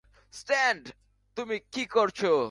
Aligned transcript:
স্ট্যান, 0.33 0.77
তুমি 1.37 1.55
কী 1.71 1.83
করছ? 1.85 2.19